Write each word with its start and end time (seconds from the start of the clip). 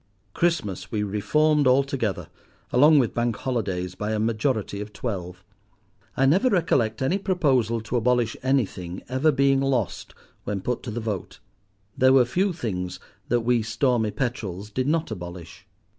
Christmas 0.33 0.91
we 0.91 1.03
reformed 1.03 1.67
altogether, 1.67 2.27
along 2.73 2.97
with 2.97 3.13
Bank 3.13 3.35
Holidays, 3.35 3.93
by 3.93 4.13
a 4.13 4.19
majority 4.19 4.81
of 4.81 4.91
twelve. 4.91 5.43
I 6.17 6.25
never 6.25 6.49
recollect 6.49 7.03
any 7.03 7.19
proposal 7.19 7.81
to 7.81 7.97
abolish 7.97 8.35
anything 8.41 9.03
ever 9.09 9.31
being 9.31 9.59
lost 9.61 10.15
when 10.43 10.61
put 10.61 10.81
to 10.81 10.89
the 10.89 11.01
vote. 11.01 11.37
There 11.95 12.13
were 12.13 12.25
few 12.25 12.51
things 12.51 12.99
that 13.27 13.41
we 13.41 13.61
"Stormy 13.61 14.09
Petrels" 14.09 14.71
did 14.71 14.87
not 14.87 15.11
abolish. 15.11 15.67